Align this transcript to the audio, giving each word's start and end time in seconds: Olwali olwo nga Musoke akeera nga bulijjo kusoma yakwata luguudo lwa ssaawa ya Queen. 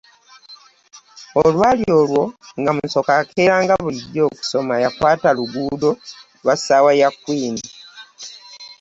Olwali 1.43 1.85
olwo 1.99 2.23
nga 2.59 2.71
Musoke 2.77 3.13
akeera 3.21 3.55
nga 3.63 3.75
bulijjo 3.81 4.25
kusoma 4.37 4.73
yakwata 4.83 5.29
luguudo 5.37 5.89
lwa 6.41 6.55
ssaawa 6.59 6.91
ya 7.01 7.09
Queen. 7.21 7.55